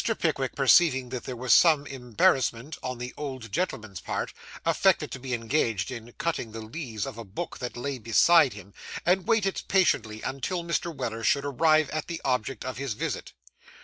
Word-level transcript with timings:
Pickwick, 0.17 0.55
perceiving 0.55 1.09
that 1.09 1.25
there 1.25 1.35
was 1.35 1.53
some 1.53 1.85
embarrassment 1.85 2.75
on 2.81 2.97
the 2.97 3.13
old 3.17 3.51
gentleman's 3.51 4.01
part, 4.01 4.33
affected 4.65 5.11
to 5.11 5.19
be 5.19 5.35
engaged 5.35 5.91
in 5.91 6.13
cutting 6.13 6.53
the 6.53 6.59
leaves 6.59 7.05
of 7.05 7.19
a 7.19 7.23
book 7.23 7.59
that 7.59 7.77
lay 7.77 7.99
beside 7.99 8.53
him, 8.53 8.73
and 9.05 9.27
waited 9.27 9.61
patiently 9.67 10.23
until 10.23 10.63
Mr. 10.63 10.91
Weller 10.91 11.23
should 11.23 11.45
arrive 11.45 11.87
at 11.91 12.07
the 12.07 12.19
object 12.25 12.65
of 12.65 12.77
his 12.77 12.93
visit. 12.93 13.33